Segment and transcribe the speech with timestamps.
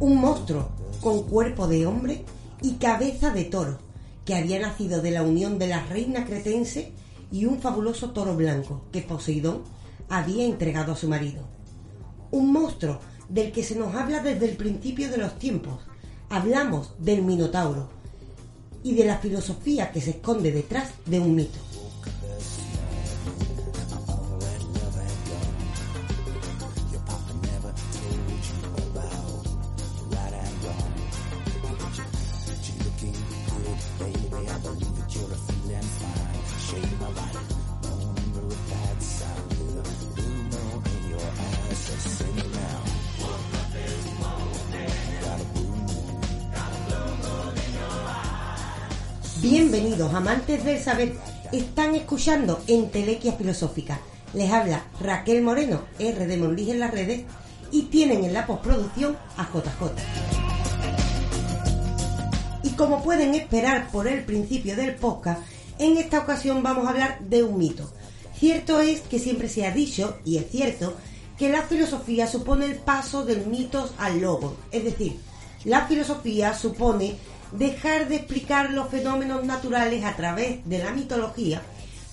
[0.00, 2.24] Un monstruo con cuerpo de hombre
[2.62, 3.78] y cabeza de toro,
[4.24, 6.92] que había nacido de la unión de la reina cretense
[7.32, 9.62] y un fabuloso toro blanco que Poseidón
[10.08, 11.42] había entregado a su marido.
[12.30, 15.80] Un monstruo del que se nos habla desde el principio de los tiempos.
[16.28, 17.88] Hablamos del Minotauro
[18.84, 21.58] y de la filosofía que se esconde detrás de un mito.
[49.44, 51.12] Bienvenidos, amantes del saber.
[51.52, 54.00] Están escuchando en Telequia Filosófica.
[54.32, 57.24] Les habla Raquel Moreno, R de Monlige en las redes,
[57.70, 59.92] y tienen en la postproducción a JJ.
[62.62, 65.42] Y como pueden esperar por el principio del podcast,
[65.78, 67.92] en esta ocasión vamos a hablar de un mito.
[68.38, 70.94] Cierto es que siempre se ha dicho, y es cierto,
[71.36, 74.56] que la filosofía supone el paso del mitos al logo.
[74.72, 75.20] Es decir,
[75.64, 77.16] la filosofía supone
[77.52, 81.62] dejar de explicar los fenómenos naturales a través de la mitología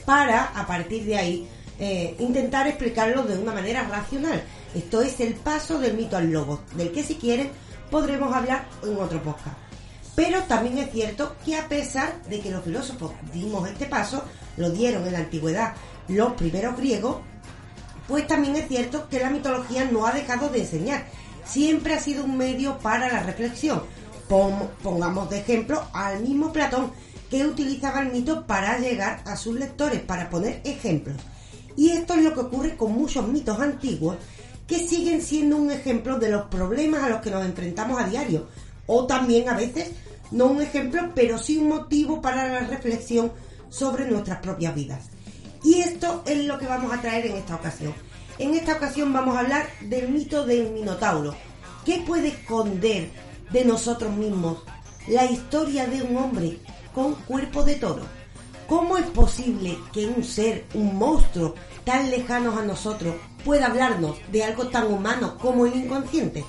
[0.05, 1.47] para, a partir de ahí,
[1.79, 4.43] eh, intentar explicarlos de una manera racional.
[4.75, 7.49] Esto es el paso del mito al logo, del que si quieren
[7.89, 9.57] podremos hablar en otro podcast.
[10.15, 14.23] Pero también es cierto que a pesar de que los filósofos dimos este paso,
[14.57, 15.73] lo dieron en la antigüedad
[16.07, 17.17] los primeros griegos,
[18.07, 21.05] pues también es cierto que la mitología no ha dejado de enseñar.
[21.45, 23.83] Siempre ha sido un medio para la reflexión.
[24.31, 26.93] Pongamos de ejemplo al mismo Platón,
[27.29, 31.17] que utilizaba el mito para llegar a sus lectores, para poner ejemplos.
[31.75, 34.15] Y esto es lo que ocurre con muchos mitos antiguos
[34.67, 38.47] que siguen siendo un ejemplo de los problemas a los que nos enfrentamos a diario.
[38.87, 39.91] O también a veces,
[40.31, 43.33] no un ejemplo, pero sí un motivo para la reflexión
[43.69, 45.09] sobre nuestras propias vidas.
[45.61, 47.93] Y esto es lo que vamos a traer en esta ocasión.
[48.39, 51.35] En esta ocasión vamos a hablar del mito del Minotauro.
[51.85, 53.09] ¿Qué puede esconder
[53.51, 54.59] de nosotros mismos
[55.07, 56.59] la historia de un hombre
[56.93, 58.03] con cuerpo de toro?
[58.67, 64.43] ¿Cómo es posible que un ser, un monstruo tan lejano a nosotros pueda hablarnos de
[64.43, 66.45] algo tan humano como el inconsciente?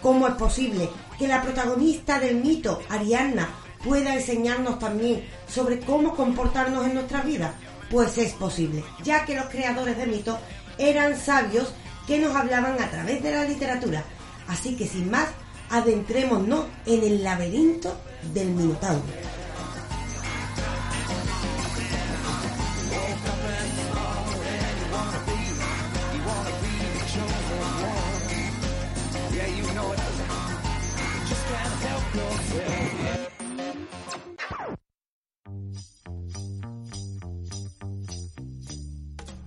[0.00, 0.88] ¿Cómo es posible
[1.18, 3.48] que la protagonista del mito, Ariadna,
[3.82, 7.54] pueda enseñarnos también sobre cómo comportarnos en nuestra vida?
[7.90, 10.38] Pues es posible, ya que los creadores de mitos
[10.78, 11.72] eran sabios
[12.06, 14.04] que nos hablaban a través de la literatura.
[14.46, 15.28] Así que sin más,
[15.70, 17.96] adentrémonos en el laberinto
[18.32, 19.02] del Minotauro.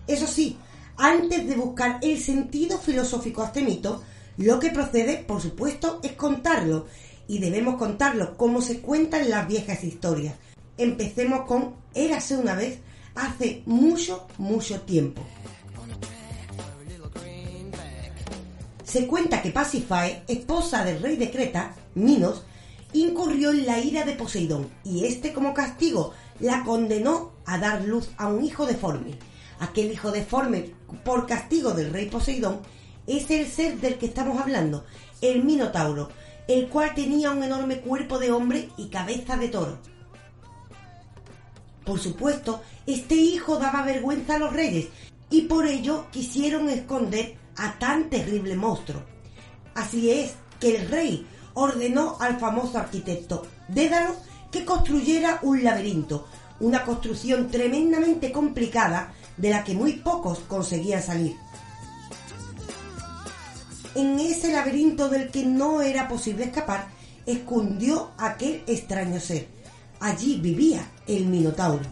[0.08, 0.58] Eso sí,
[0.96, 4.02] antes de buscar el sentido filosófico a este mito,
[4.38, 6.86] lo que procede, por supuesto, es contarlo.
[7.28, 10.36] Y debemos contarlo como se cuentan las viejas historias.
[10.78, 12.80] Empecemos con Érase una vez
[13.16, 15.22] hace mucho, mucho tiempo.
[18.84, 22.44] Se cuenta que Pasífae, esposa del rey de Creta, Minos,
[22.94, 28.10] incurrió en la ira de Poseidón y este como castigo la condenó a dar luz
[28.18, 29.16] a un hijo deforme.
[29.60, 30.72] Aquel hijo deforme
[31.04, 32.62] por castigo del rey Poseidón
[33.08, 34.86] es el ser del que estamos hablando,
[35.22, 36.10] el Minotauro,
[36.48, 39.80] el cual tenía un enorme cuerpo de hombre y cabeza de toro.
[41.86, 44.88] Por supuesto, este hijo daba vergüenza a los reyes
[45.30, 49.02] y por ello quisieron esconder a tan terrible monstruo.
[49.74, 54.16] Así es que el rey ordenó al famoso arquitecto Dédalo
[54.52, 56.26] que construyera un laberinto,
[56.60, 61.36] una construcción tremendamente complicada de la que muy pocos conseguían salir.
[63.98, 66.88] En ese laberinto del que no era posible escapar,
[67.26, 69.48] escondió aquel extraño ser.
[70.00, 71.84] Allí vivía el Minotauro.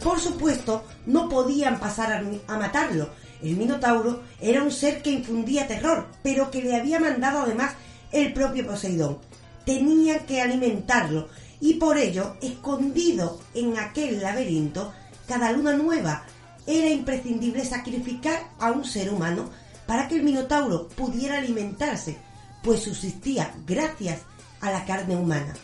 [0.00, 3.10] Por supuesto, no podían pasar a, matarlo.
[3.42, 7.72] El Minotauro era un ser que infundía terror, pero que le había mandado además
[8.12, 9.18] el propio Poseidón.
[9.66, 14.92] Tenían que alimentarlo y por ello, escondido en aquel laberinto,
[15.26, 16.24] cada luna nueva
[16.68, 19.48] era imprescindible sacrificar a un ser humano
[19.86, 22.18] para que el Minotauro pudiera alimentarse,
[22.62, 24.20] pues subsistía gracias
[24.60, 25.54] a la carne humana.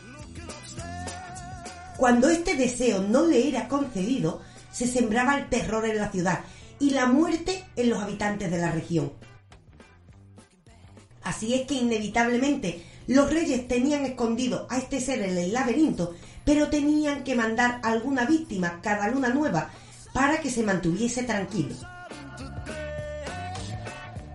[1.99, 4.41] Cuando este deseo no le era concedido,
[4.73, 6.41] se sembraba el terror en la ciudad
[6.81, 9.13] y la muerte en los habitantes de la región.
[11.23, 16.15] Así es que inevitablemente los reyes tenían escondido a este ser en el laberinto,
[16.47, 19.71] pero tenían que mandar alguna víctima cada luna nueva
[20.15, 21.75] para que se mantuviese tranquilo.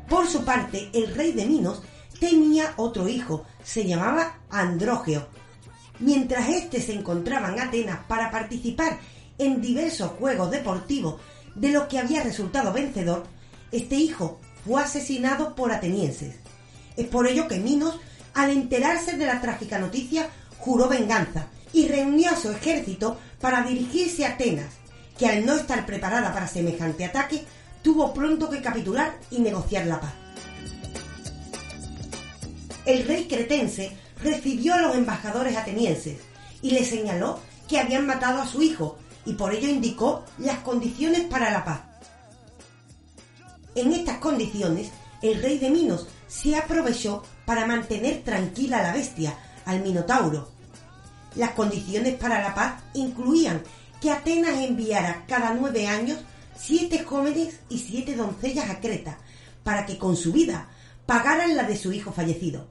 [0.07, 1.81] Por su parte, el rey de Minos
[2.19, 5.27] tenía otro hijo, se llamaba Andrógeo,
[5.99, 8.99] Mientras éste se encontraba en Atenas para participar
[9.37, 11.19] en diversos juegos deportivos
[11.55, 13.25] de los que había resultado vencedor,
[13.71, 16.35] este hijo fue asesinado por atenienses.
[16.95, 17.99] Es por ello que Minos,
[18.33, 24.25] al enterarse de la trágica noticia, juró venganza y reunió a su ejército para dirigirse
[24.25, 24.78] a Atenas,
[25.19, 27.43] que al no estar preparada para semejante ataque,
[27.83, 30.13] tuvo pronto que capitular y negociar la paz.
[32.85, 36.19] El rey cretense recibió a los embajadores atenienses
[36.61, 41.21] y les señaló que habían matado a su hijo y por ello indicó las condiciones
[41.25, 41.81] para la paz.
[43.75, 44.89] En estas condiciones,
[45.21, 50.49] el rey de Minos se aprovechó para mantener tranquila a la bestia, al Minotauro.
[51.35, 53.61] Las condiciones para la paz incluían
[54.01, 56.19] que Atenas enviara cada nueve años
[56.55, 59.17] siete jóvenes y siete doncellas a Creta,
[59.63, 60.69] para que con su vida
[61.05, 62.67] pagaran la de su hijo fallecido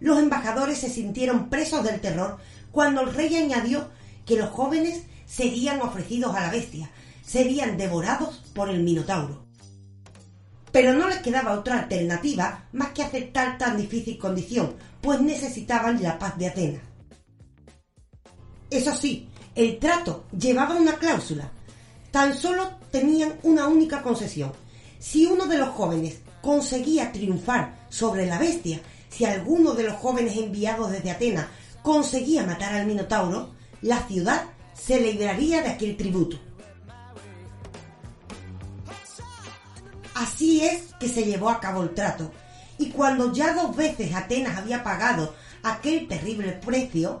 [0.00, 2.38] los embajadores se sintieron presos del terror
[2.72, 3.90] cuando el rey añadió
[4.26, 6.90] que los jóvenes serían ofrecidos a la bestia,
[7.22, 9.44] serían devorados por el Minotauro.
[10.72, 16.18] Pero no les quedaba otra alternativa más que aceptar tan difícil condición, pues necesitaban la
[16.18, 16.82] paz de Atenas.
[18.70, 21.50] Eso sí, el trato llevaba una cláusula.
[22.10, 24.52] Tan solo tenían una única concesión.
[24.98, 28.80] Si uno de los jóvenes conseguía triunfar sobre la bestia
[29.10, 31.46] si alguno de los jóvenes enviados desde Atenas
[31.82, 33.50] conseguía matar al Minotauro,
[33.82, 36.38] la ciudad se libraría de aquel tributo.
[40.14, 42.30] Así es que se llevó a cabo el trato,
[42.78, 47.20] y cuando ya dos veces Atenas había pagado aquel terrible precio,